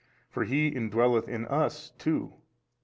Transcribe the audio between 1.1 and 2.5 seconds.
in us too.